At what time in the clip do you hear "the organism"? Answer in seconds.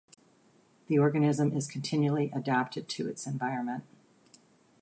0.87-1.55